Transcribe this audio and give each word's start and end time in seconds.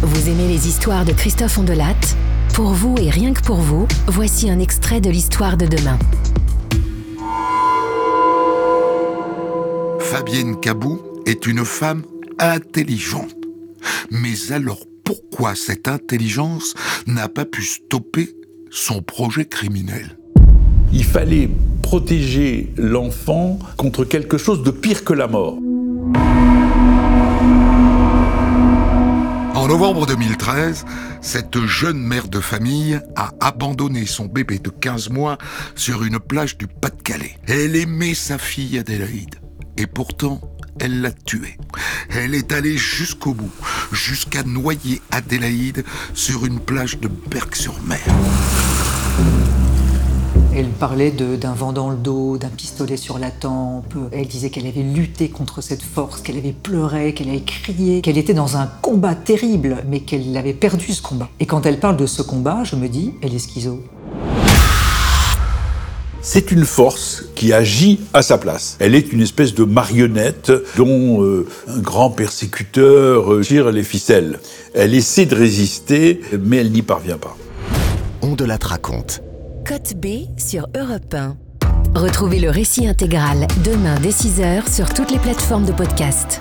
Vous 0.00 0.28
aimez 0.28 0.46
les 0.46 0.68
histoires 0.68 1.04
de 1.04 1.12
Christophe 1.12 1.58
Ondelat? 1.58 1.96
Pour 2.54 2.70
vous 2.70 2.94
et 3.00 3.10
rien 3.10 3.32
que 3.32 3.42
pour 3.42 3.56
vous, 3.56 3.88
voici 4.06 4.48
un 4.48 4.60
extrait 4.60 5.00
de 5.00 5.10
l'histoire 5.10 5.56
de 5.56 5.66
demain. 5.66 5.98
Fabienne 9.98 10.60
Cabou 10.60 11.00
est 11.26 11.48
une 11.48 11.64
femme 11.64 12.04
intelligente. 12.38 13.34
Mais 14.12 14.52
alors 14.52 14.86
pourquoi 15.02 15.56
cette 15.56 15.88
intelligence 15.88 16.74
n'a 17.08 17.28
pas 17.28 17.44
pu 17.44 17.62
stopper 17.62 18.36
son 18.70 19.02
projet 19.02 19.46
criminel? 19.46 20.16
Il 20.92 21.04
fallait 21.04 21.50
protéger 21.82 22.72
l'enfant 22.76 23.58
contre 23.76 24.04
quelque 24.04 24.38
chose 24.38 24.62
de 24.62 24.70
pire 24.70 25.02
que 25.02 25.12
la 25.12 25.26
mort. 25.26 25.58
En 29.68 29.72
novembre 29.72 30.06
2013, 30.06 30.86
cette 31.20 31.66
jeune 31.66 31.98
mère 31.98 32.28
de 32.28 32.40
famille 32.40 32.98
a 33.16 33.32
abandonné 33.38 34.06
son 34.06 34.24
bébé 34.24 34.58
de 34.58 34.70
15 34.70 35.10
mois 35.10 35.36
sur 35.74 36.04
une 36.04 36.18
plage 36.18 36.56
du 36.56 36.66
Pas-de-Calais. 36.66 37.36
Elle 37.46 37.76
aimait 37.76 38.14
sa 38.14 38.38
fille 38.38 38.78
Adélaïde. 38.78 39.34
Et 39.76 39.86
pourtant, 39.86 40.40
elle 40.80 41.02
l'a 41.02 41.12
tuée. 41.12 41.58
Elle 42.08 42.34
est 42.34 42.50
allée 42.52 42.78
jusqu'au 42.78 43.34
bout, 43.34 43.52
jusqu'à 43.92 44.42
noyer 44.42 45.02
Adélaïde 45.10 45.84
sur 46.14 46.46
une 46.46 46.60
plage 46.60 46.98
de 46.98 47.08
Berck-sur-Mer. 47.08 48.00
Elle 50.78 50.86
parlait 50.88 51.10
d'un 51.10 51.54
vent 51.54 51.72
dans 51.72 51.90
le 51.90 51.96
dos, 51.96 52.38
d'un 52.38 52.50
pistolet 52.50 52.96
sur 52.96 53.18
la 53.18 53.32
tempe. 53.32 53.94
Elle 54.12 54.28
disait 54.28 54.48
qu'elle 54.48 54.68
avait 54.68 54.84
lutté 54.84 55.28
contre 55.28 55.60
cette 55.60 55.82
force, 55.82 56.20
qu'elle 56.20 56.36
avait 56.36 56.52
pleuré, 56.52 57.14
qu'elle 57.14 57.30
avait 57.30 57.40
crié, 57.40 58.00
qu'elle 58.00 58.16
était 58.16 58.32
dans 58.32 58.56
un 58.56 58.68
combat 58.80 59.16
terrible, 59.16 59.78
mais 59.88 59.98
qu'elle 59.98 60.36
avait 60.36 60.52
perdu 60.52 60.92
ce 60.92 61.02
combat. 61.02 61.28
Et 61.40 61.46
quand 61.46 61.66
elle 61.66 61.80
parle 61.80 61.96
de 61.96 62.06
ce 62.06 62.22
combat, 62.22 62.62
je 62.62 62.76
me 62.76 62.86
dis, 62.86 63.14
elle 63.22 63.34
est 63.34 63.40
schizo. 63.40 63.82
C'est 66.22 66.52
une 66.52 66.64
force 66.64 67.24
qui 67.34 67.52
agit 67.52 67.98
à 68.14 68.22
sa 68.22 68.38
place. 68.38 68.76
Elle 68.78 68.94
est 68.94 69.12
une 69.12 69.22
espèce 69.22 69.54
de 69.54 69.64
marionnette 69.64 70.52
dont 70.76 71.24
euh, 71.24 71.48
un 71.66 71.80
grand 71.80 72.10
persécuteur 72.10 73.34
euh, 73.34 73.42
tire 73.42 73.72
les 73.72 73.82
ficelles. 73.82 74.38
Elle 74.74 74.94
essaie 74.94 75.26
de 75.26 75.34
résister, 75.34 76.20
mais 76.40 76.58
elle 76.58 76.70
n'y 76.70 76.82
parvient 76.82 77.18
pas. 77.18 77.36
On 78.22 78.36
de 78.36 78.44
la 78.44 78.58
raconte. 78.62 79.22
Côte 79.68 79.96
B 79.96 80.26
sur 80.38 80.66
Europe 80.74 81.12
1. 81.12 81.36
Retrouvez 81.94 82.38
le 82.38 82.48
récit 82.48 82.88
intégral 82.88 83.46
demain 83.66 84.00
dès 84.00 84.08
6h 84.08 84.74
sur 84.74 84.94
toutes 84.94 85.10
les 85.10 85.18
plateformes 85.18 85.66
de 85.66 85.72
podcast. 85.72 86.40